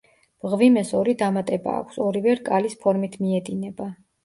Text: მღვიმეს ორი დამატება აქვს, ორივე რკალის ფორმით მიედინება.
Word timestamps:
მღვიმეს 0.45 0.93
ორი 0.99 1.13
დამატება 1.19 1.77
აქვს, 1.83 2.01
ორივე 2.07 2.35
რკალის 2.41 2.81
ფორმით 2.83 3.21
მიედინება. 3.23 3.93